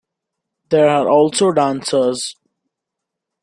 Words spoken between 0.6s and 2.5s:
There are also dancers.